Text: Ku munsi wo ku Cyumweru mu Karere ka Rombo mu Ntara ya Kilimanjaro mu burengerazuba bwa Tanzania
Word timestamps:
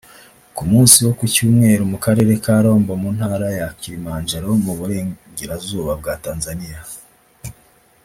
Ku 0.55 0.63
munsi 0.71 0.97
wo 1.05 1.11
ku 1.19 1.25
Cyumweru 1.33 1.83
mu 1.91 1.97
Karere 2.05 2.33
ka 2.43 2.55
Rombo 2.63 2.91
mu 3.01 3.09
Ntara 3.17 3.47
ya 3.59 3.67
Kilimanjaro 3.79 4.49
mu 4.65 4.73
burengerazuba 4.79 5.91
bwa 6.01 6.13
Tanzania 6.25 6.79